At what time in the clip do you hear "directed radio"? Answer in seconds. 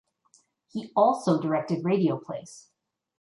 1.39-2.17